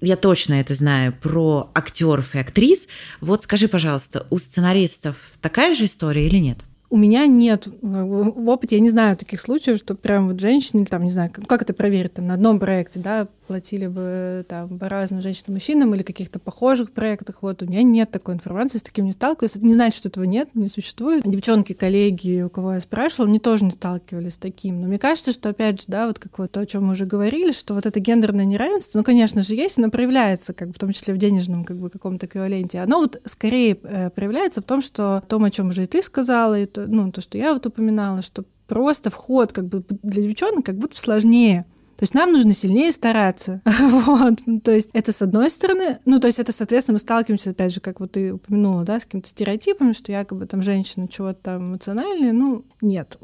[0.00, 2.88] Я точно это знаю про актеров и актрис.
[3.20, 6.60] Вот скажи, пожалуйста, у сценаристов такая же история или нет?
[6.94, 11.02] У меня нет в опыте, я не знаю таких случаев, что прям вот женщины, там,
[11.02, 15.52] не знаю, как это проверить, там, на одном проекте, да, платили бы там по-разному женщинам
[15.52, 17.42] и мужчинам или каких-то похожих проектах.
[17.42, 19.56] Вот у меня нет такой информации, с таким не сталкиваюсь.
[19.56, 21.24] Это не значит, что этого нет, не существует.
[21.24, 24.80] Девчонки, коллеги, у кого я спрашивала, они тоже не сталкивались с таким.
[24.80, 27.06] Но мне кажется, что опять же, да, вот как вот то, о чем мы уже
[27.06, 30.92] говорили, что вот это гендерное неравенство, ну, конечно же, есть, оно проявляется, как в том
[30.92, 32.80] числе в денежном как бы каком-то эквиваленте.
[32.80, 36.02] Оно вот скорее э, проявляется в том, что в том, о чем уже и ты
[36.02, 40.22] сказала, и то, ну, то, что я вот упоминала, что просто вход как бы для
[40.22, 41.66] девчонок как будто сложнее.
[41.96, 43.60] То есть нам нужно сильнее стараться.
[43.80, 44.40] вот.
[44.62, 47.80] То есть это с одной стороны, ну, то есть это, соответственно, мы сталкиваемся, опять же,
[47.80, 52.32] как вот ты упомянула, да, с какими-то стереотипами, что якобы там женщина чего-то там эмоциональные,
[52.32, 53.18] ну, нет.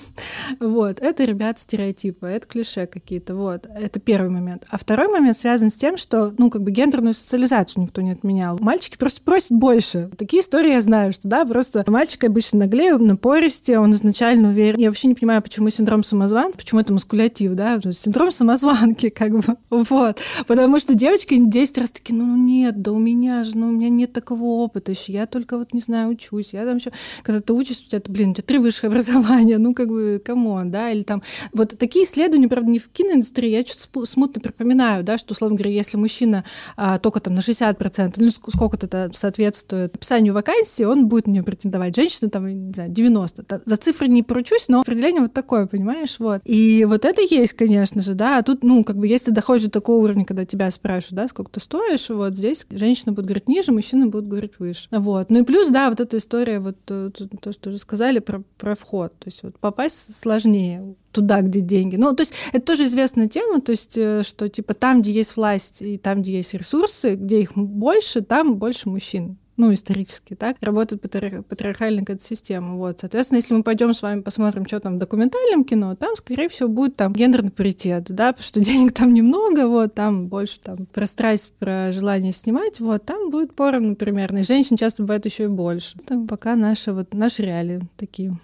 [0.60, 1.00] вот.
[1.00, 3.66] Это, ребят, стереотипы, это клише какие-то, вот.
[3.66, 4.64] Это первый момент.
[4.68, 8.58] А второй момент связан с тем, что, ну, как бы гендерную социализацию никто не отменял.
[8.58, 10.10] Мальчики просто просят больше.
[10.16, 14.78] Такие истории я знаю, что, да, просто мальчик обычно наглее, напористее, он изначально уверен.
[14.78, 19.08] Я вообще не понимаю, почему синдром самозванца, почему это маскулятив, да, то есть синдром самозванки,
[19.14, 20.20] как бы, вот.
[20.46, 23.90] Потому что девочки 10 раз такие, ну нет, да у меня же, ну у меня
[23.90, 26.90] нет такого опыта еще, я только вот, не знаю, учусь, я там еще,
[27.22, 30.50] когда ты учишься, у тебя, блин, у тебя три высших образования, ну как бы, come
[30.50, 35.04] on, да, или там, вот такие исследования, правда, не в киноиндустрии, я что-то смутно припоминаю,
[35.04, 36.44] да, что, условно говоря, если мужчина
[36.76, 41.94] а, только там на 60%, ну сколько-то соответствует описанию вакансии, он будет на нее претендовать.
[41.94, 43.62] Женщина там, не знаю, 90.
[43.64, 46.40] За цифры не поручусь, но определение вот такое, понимаешь, вот.
[46.44, 49.70] И вот это есть, конечно же, да, а тут, ну, как бы, если доходишь до
[49.70, 53.72] такого уровня, когда тебя спрашивают, да, сколько ты стоишь, вот здесь женщина будет говорить ниже,
[53.72, 54.88] мужчина будет говорить выше.
[54.90, 55.30] Вот.
[55.30, 58.74] Ну и плюс, да, вот эта история, вот то, то что уже сказали про, про
[58.74, 59.12] вход.
[59.18, 61.96] То есть вот попасть сложнее туда, где деньги.
[61.96, 65.36] Ну, то есть это тоже известная тема, то есть э, что типа там, где есть
[65.36, 70.56] власть и там, где есть ресурсы, где их больше, там больше мужчин ну, исторически, так,
[70.60, 71.42] работает патри...
[71.42, 72.76] патриархальная какая-то система.
[72.76, 73.00] Вот.
[73.00, 76.68] Соответственно, если мы пойдем с вами посмотрим, что там в документальном кино, там, скорее всего,
[76.68, 81.06] будет там гендерный паритет, да, потому что денег там немного, вот, там больше там про
[81.06, 84.38] страсть, про желание снимать, вот, там будет поровну примерно.
[84.38, 85.98] И женщин часто бывает еще и больше.
[86.06, 88.38] Там пока наши, вот, наши реалии такие.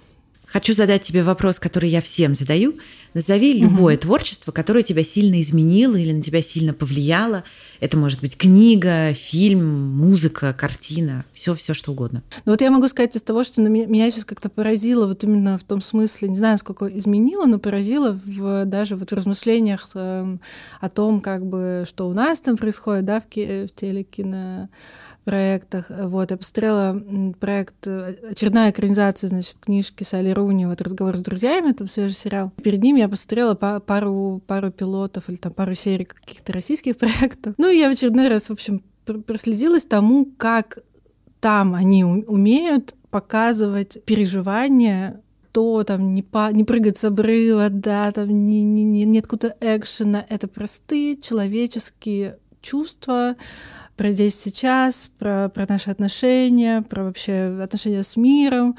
[0.47, 2.75] Хочу задать тебе вопрос, который я всем задаю.
[3.15, 4.03] Назови любое угу.
[4.03, 7.45] творчество, которое тебя сильно изменило или на тебя сильно повлияло.
[7.81, 12.23] Это может быть книга, фильм, музыка, картина, все, все что угодно.
[12.45, 15.59] Ну вот я могу сказать из того, что меня, меня сейчас как-то поразило вот именно
[15.59, 20.37] в том смысле, не знаю, сколько изменило, но поразило в, даже вот в размышлениях э,
[20.81, 24.71] о том, как бы, что у нас там происходит, да, в, ки- в телекино
[25.25, 25.87] проектах.
[25.89, 27.03] Вот, я посмотрела
[27.41, 32.53] проект, э, очередная экранизация, значит, книжки Салли Руни, вот «Разговор с друзьями», там свежий сериал.
[32.63, 37.55] Перед ним я посмотрела пару, пару пилотов или там пару серий каких-то российских проектов.
[37.59, 38.83] Ну, и я в очередной раз, в общем,
[39.27, 40.79] прослезилась тому, как
[41.41, 45.21] там они умеют показывать переживания
[45.53, 49.57] то там не, по, не прыгать с обрыва, да, там не, не, не, нет какого-то
[49.61, 50.27] экшена.
[50.29, 53.37] Это простые человеческие чувства,
[53.97, 58.77] про здесь сейчас, про, про наши отношения, про вообще отношения с миром.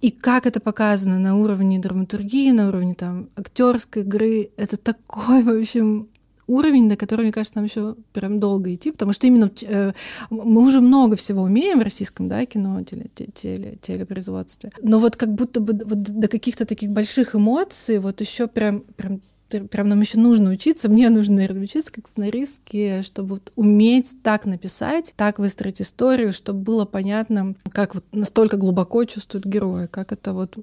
[0.00, 5.48] И как это показано на уровне драматургии, на уровне там актерской игры, это такой, в
[5.48, 6.08] общем,
[6.46, 9.92] уровень, на который, мне кажется, нам еще прям долго идти, потому что именно э,
[10.30, 14.70] мы уже много всего умеем в российском да, кино, теле, теле, телепроизводстве.
[14.82, 19.20] Но вот как будто бы вот до каких-то таких больших эмоций вот еще прям, прям
[19.48, 25.14] прям нам еще нужно учиться, мне нужно, учиться как сценаристке, чтобы вот уметь так написать,
[25.16, 30.56] так выстроить историю, чтобы было понятно, как вот настолько глубоко чувствуют герои, как это вот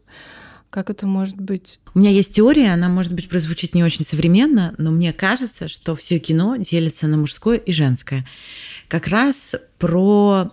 [0.69, 1.79] как это может быть?
[1.93, 5.95] У меня есть теория, она, может быть, прозвучит не очень современно, но мне кажется, что
[5.95, 8.25] все кино делится на мужское и женское.
[8.87, 10.51] Как раз про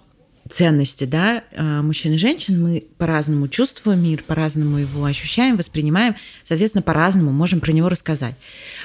[0.51, 6.82] ценности, да, э, мужчин и женщин, мы по-разному чувствуем мир, по-разному его ощущаем, воспринимаем, соответственно,
[6.82, 8.34] по-разному можем про него рассказать.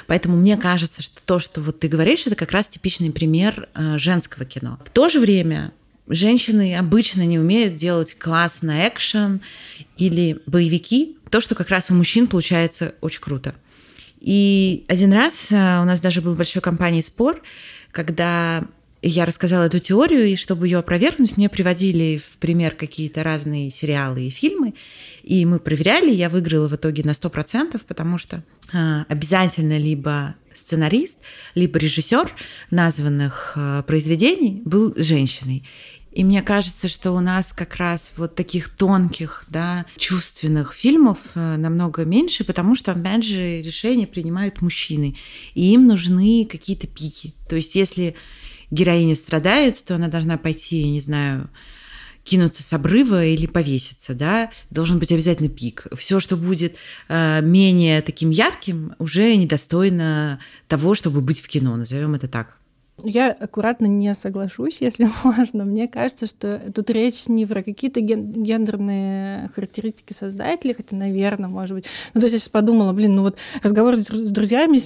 [0.07, 3.97] Поэтому мне кажется, что то, что вот ты говоришь, это как раз типичный пример э,
[3.97, 4.79] женского кино.
[4.85, 5.71] В то же время
[6.07, 9.41] женщины обычно не умеют делать классный экшен
[9.97, 13.55] или боевики, то, что как раз у мужчин получается очень круто.
[14.19, 17.41] И один раз э, у нас даже был в большой компании спор,
[17.91, 18.65] когда
[19.09, 24.25] я рассказала эту теорию, и чтобы ее опровергнуть, мне приводили в пример какие-то разные сериалы
[24.25, 24.73] и фильмы,
[25.23, 28.43] и мы проверяли, я выиграла в итоге на 100%, потому что
[28.73, 31.17] а, обязательно либо сценарист,
[31.53, 32.31] либо режиссер
[32.71, 35.63] названных а, произведений был женщиной.
[36.11, 41.57] И мне кажется, что у нас как раз вот таких тонких, да, чувственных фильмов а,
[41.57, 45.17] намного меньше, потому что, опять же, решения принимают мужчины,
[45.53, 47.33] и им нужны какие-то пики.
[47.49, 48.15] То есть если
[48.71, 51.49] героиня страдает, то она должна пойти, я не знаю,
[52.23, 55.87] кинуться с обрыва или повеситься, да, должен быть обязательно пик.
[55.95, 56.75] Все, что будет
[57.07, 62.57] э, менее таким ярким, уже недостойно того, чтобы быть в кино, назовем это так.
[63.03, 65.65] Я аккуратно не соглашусь, если можно.
[65.65, 71.75] Мне кажется, что тут речь не про какие-то ген- гендерные характеристики создателей, хотя, наверное, может
[71.75, 71.85] быть.
[72.13, 74.79] Ну, то есть я сейчас подумала, блин, ну вот разговор с, друзьями,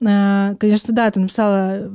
[0.00, 1.90] конечно, да, ты написала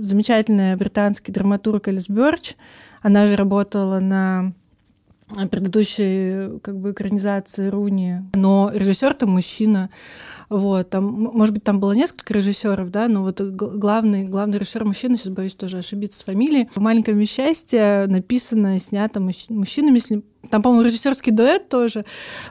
[0.00, 2.54] замечательная британский драматург Элис Бёрч.
[3.02, 4.52] Она же работала на
[5.50, 9.90] предыдущей как бы экранизации Руни, но режиссер там мужчина,
[10.48, 15.18] вот, там, может быть, там было несколько режиссеров, да, но вот главный, главный режиссер мужчина,
[15.18, 16.66] сейчас боюсь тоже ошибиться с фамилией.
[16.74, 22.04] В «Маленьком счастье» написано, снято мужчинами, если Там, по-моему, режиссерский дуэт тоже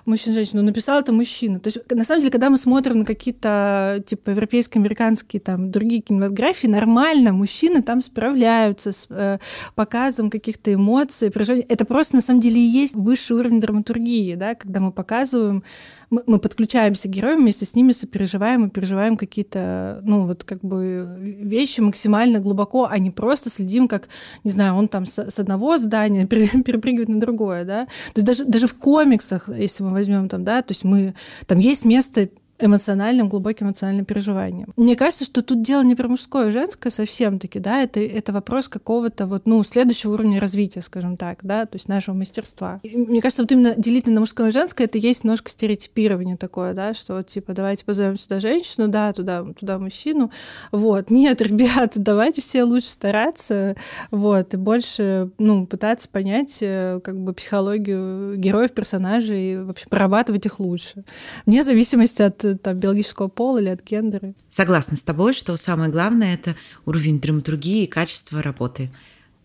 [0.05, 1.59] мужчина-женщина, написал это мужчина.
[1.59, 6.01] То есть, на самом деле, когда мы смотрим на какие-то, типа, европейские, американские, там, другие
[6.01, 9.39] кинематографии, нормально мужчины там справляются с э,
[9.75, 11.65] показом каких-то эмоций, переживаний.
[11.67, 15.63] Это просто, на самом деле, и есть высший уровень драматургии, да, когда мы показываем,
[16.09, 20.61] мы, мы подключаемся к героям, вместе с ними сопереживаем и переживаем какие-то, ну, вот, как
[20.61, 24.09] бы, вещи максимально глубоко, а не просто следим, как,
[24.43, 27.86] не знаю, он там с, с одного здания перепрыгивает на другое, да.
[28.13, 31.15] То есть даже, даже в комиксах, если мы возьмем там, да, то есть мы,
[31.45, 32.29] там есть место
[32.59, 34.73] эмоциональным, глубоким эмоциональным переживанием.
[34.75, 38.67] Мне кажется, что тут дело не про мужское и женское совсем-таки, да, это, это вопрос
[38.67, 42.79] какого-то вот, ну, следующего уровня развития, скажем так, да, то есть нашего мастерства.
[42.83, 46.73] И мне кажется, вот именно делить на мужское и женское, это есть немножко стереотипирование такое,
[46.73, 50.31] да, что вот, типа, давайте позовем сюда женщину, да, туда, туда мужчину,
[50.71, 51.09] вот.
[51.17, 53.75] Нет, ребят, давайте все лучше стараться,
[54.09, 60.45] вот, и больше, ну, пытаться понять, э, как бы, психологию героев, персонажей, и вообще прорабатывать
[60.45, 61.03] их лучше,
[61.45, 64.33] вне зависимости от там, биологического пола или от гендера.
[64.49, 68.91] Согласна с тобой, что самое главное– это уровень драматургии и качество работы.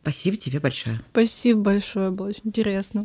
[0.02, 1.00] Спасибо тебе большое.
[1.12, 3.04] Спасибо большое, было очень интересно.